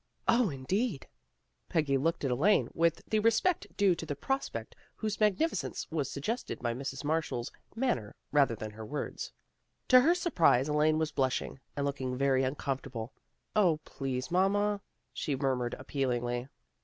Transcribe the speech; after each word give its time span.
"0, 0.35 0.49
indeed." 0.49 1.05
Peggy 1.69 1.95
looked 1.95 2.25
at 2.25 2.31
Elaine, 2.31 2.69
with 2.73 3.03
the 3.07 3.19
respect 3.19 3.67
due 3.77 3.93
to 3.93 4.03
the 4.03 4.15
prospects 4.15 4.75
whose 4.95 5.17
magnifi 5.19 5.53
cence 5.55 5.91
was 5.91 6.09
suggested 6.09 6.57
by 6.59 6.73
Mrs. 6.73 7.03
Marshall's 7.03 7.51
man 7.75 7.97
ner, 7.97 8.15
rather 8.31 8.55
than 8.55 8.71
her 8.71 8.83
words. 8.83 9.31
To 9.89 10.01
her 10.01 10.15
surprise 10.15 10.67
Elaine 10.67 10.97
was 10.97 11.11
blushing, 11.11 11.59
and 11.75 11.85
looking 11.85 12.17
very 12.17 12.41
uncom 12.41 12.81
fortable." 12.81 13.09
0, 13.55 13.79
please, 13.85 14.31
mamma," 14.31 14.81
she 15.13 15.35
murmured 15.35 15.75
appealingly. 15.77 16.47